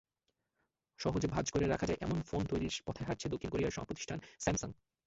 সহজে 0.99 1.27
ভাঁজ 1.27 1.45
করে 1.51 1.65
রাখা 1.67 1.85
যায়—এমন 1.85 2.19
ফোন 2.21 2.41
তৈরির 2.45 2.75
পথে 2.85 3.01
হাঁটছে 3.03 3.27
দক্ষিণ 3.29 3.49
কোরিয়ার 3.51 3.87
প্রতিষ্ঠান 3.89 4.17
স্যামসাং। 4.39 4.69